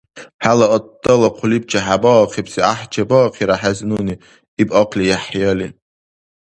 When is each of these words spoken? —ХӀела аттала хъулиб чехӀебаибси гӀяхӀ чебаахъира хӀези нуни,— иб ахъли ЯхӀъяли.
—ХӀела 0.43 0.67
аттала 0.77 1.29
хъулиб 1.35 1.63
чехӀебаибси 1.69 2.59
гӀяхӀ 2.63 2.85
чебаахъира 2.91 3.55
хӀези 3.61 3.85
нуни,— 3.89 4.15
иб 4.61 4.69
ахъли 4.81 5.05
ЯхӀъяли. 5.15 5.67